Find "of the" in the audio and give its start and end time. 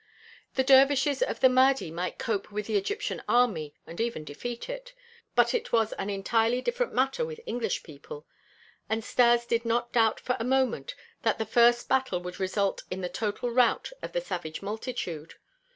1.21-1.47, 14.01-14.21